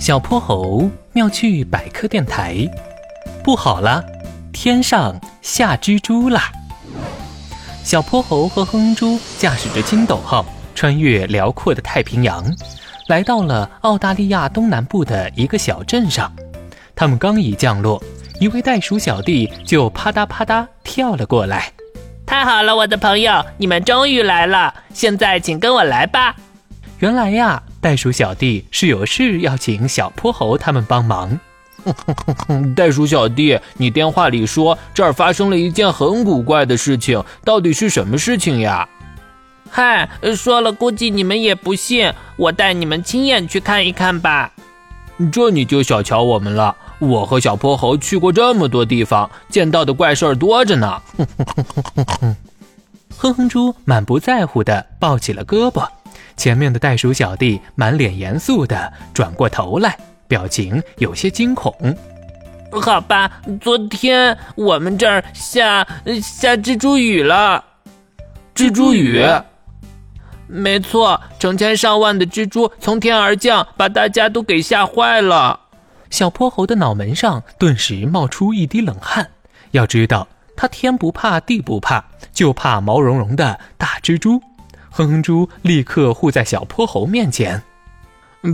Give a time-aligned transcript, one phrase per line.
[0.00, 2.66] 小泼猴妙趣百科电台，
[3.44, 4.02] 不好了，
[4.50, 6.50] 天上下蜘蛛啦！
[7.84, 10.42] 小泼猴和哼哼猪驾驶着筋斗号，
[10.74, 12.42] 穿越辽阔的太平洋，
[13.08, 16.32] 来到了澳大利亚东南部的一个小镇上。
[16.96, 18.02] 他们刚一降落，
[18.40, 21.70] 一位袋鼠小弟就啪嗒啪嗒跳了过来。
[22.24, 24.72] 太好了，我的朋友，你们终于来了！
[24.94, 26.34] 现在请跟我来吧。
[27.00, 27.62] 原来呀。
[27.80, 31.40] 袋鼠小弟是有事要请小泼猴他们帮忙。
[32.76, 38.86] 袋鼠小弟，你电话里说这儿发生了一件很古怪的事情，到底是什么事情呀？
[39.70, 44.52] 嗨，说了估计你们也不信，我带你们亲眼去看一看吧。
[45.32, 51.00] 这你就小瞧我们了，我和小泼猴去过这么多地方，见到的怪事儿多着呢。
[53.16, 55.86] 哼哼猪满不在乎地抱起了胳膊。
[56.40, 59.94] 前面的袋鼠小弟满脸严肃地转过头来，
[60.26, 61.70] 表情有些惊恐。
[62.80, 65.86] 好吧，昨天我们这儿下
[66.22, 67.62] 下蜘蛛雨了。
[68.54, 69.22] 蜘蛛雨？
[70.46, 75.60] 没错，成千上万的蜘蛛从天而降，把大家都给吓坏了。
[76.08, 79.28] 小泼猴的脑门上顿时冒出一滴冷汗。
[79.72, 82.02] 要知道，他天不怕地不怕，
[82.32, 84.42] 就怕毛茸茸的大蜘蛛。
[84.90, 87.62] 哼哼猪立刻护在小泼猴面前，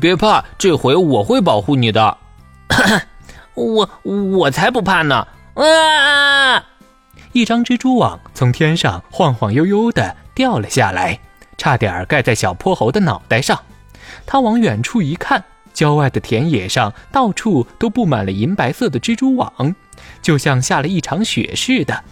[0.00, 2.16] 别怕，这回我会保护你的。
[3.54, 5.26] 我我才不怕呢！
[5.54, 6.64] 啊！
[7.32, 11.18] 一张蜘蛛网从天上晃晃悠悠地掉了下来，
[11.58, 13.60] 差点盖在小泼猴的脑袋上。
[14.24, 19.74] 他往远处一看，郊外的田野上到处都布满了银白色的蜘蛛网，
[20.22, 22.04] 就像下了一场雪似的。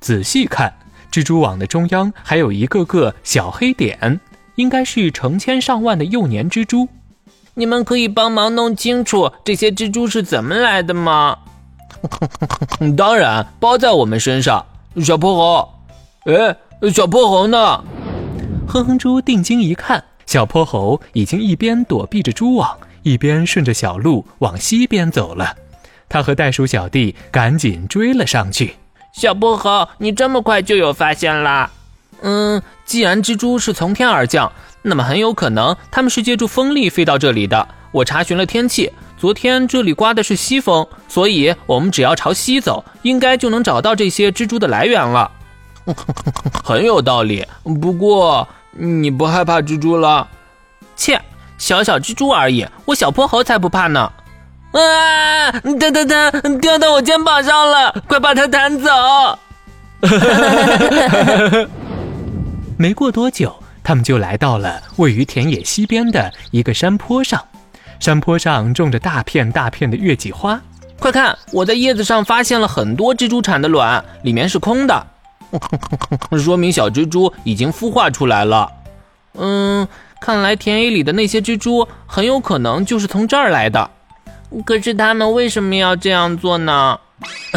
[0.00, 0.72] 仔细看。
[1.14, 4.18] 蜘蛛网的中央还有一个个小黑点，
[4.56, 6.88] 应该是成千上万的幼年蜘蛛。
[7.54, 11.38] 你们可以帮忙弄清楚这些蜘蛛是怎么来的吗？
[12.98, 14.66] 当然，包在我们身上。
[15.04, 15.74] 小泼猴，
[16.24, 16.56] 哎，
[16.90, 17.84] 小泼猴呢？
[18.66, 25.54] 哼哼猪定睛一看，小泼猴已经一边躲避着蛛网，一边顺着小路往西边走了。
[26.08, 28.74] 他和袋鼠小弟赶紧追了上去。
[29.14, 31.70] 小泼猴，你这么快就有发现啦？
[32.22, 34.50] 嗯，既然蜘蛛是从天而降，
[34.82, 37.68] 那么很有可能它们是借助风力飞到这里的。
[37.92, 45.30] 我查询了天气，昨天这里刮的是西风，所以我们只要朝西走，应该就能找到这些蜘蛛的来源了。
[46.64, 47.46] 很有道理。
[47.80, 50.26] 不过你不害怕蜘蛛了？
[50.96, 51.20] 切，
[51.56, 54.12] 小小蜘蛛而已，我小泼猴才不怕呢。
[54.74, 55.50] 啊！
[55.52, 58.90] 它它它掉到我肩膀上了，快把它弹走！
[62.76, 67.40] 没过多久，他们就来到了位于田野西边的一个山坡上。
[68.00, 70.60] 山坡上种着大片大片的月季花。
[70.98, 75.06] 快看，我在叶子上发现了很多蜘蛛产的卵，里面是空的，
[76.36, 78.68] 说明小蜘蛛已经孵化出来了。
[79.34, 79.86] 嗯，
[80.20, 83.88] 看来田野里的那些蜘蛛很有可能就是从这儿来的。
[84.64, 86.98] 可是他们为什么要这样做呢？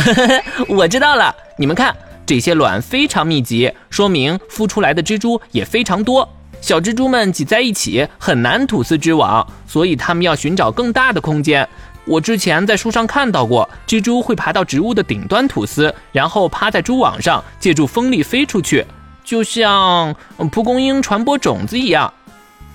[0.69, 6.27] 我知道了，你们看，这些卵非常密集，说明孵出来的蜘蛛也非常多。
[6.59, 11.67] 小蜘蛛们挤在一起很难吐丝织网，所以它们要寻找更大的空间。
[12.05, 18.85] 我之前在书上看到过，蜘蛛会爬到植物的顶端吐丝，然后趴在蛛网上，借助风力飞出去，
[19.23, 20.15] 就像
[20.51, 22.11] 蒲公英传播种子一样。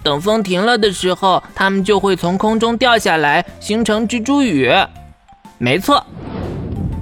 [0.02, 4.70] 等风停了的时候，它们就会从空中掉下来，形成蜘蛛雨。
[5.58, 6.04] 没错，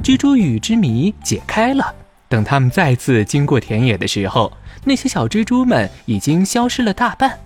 [0.03, 1.95] 蜘蛛雨之谜解开了。
[2.29, 4.53] 等它们再次经过田野的时候，
[4.85, 7.39] 那些小蜘蛛们已经消失了大半。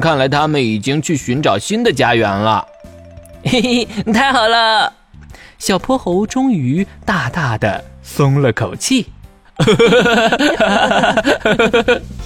[0.00, 2.66] 看来它们已经去寻找新的家园了。
[3.44, 4.92] 嘿嘿，太好了！
[5.58, 9.06] 小泼猴终于大大的松了口气。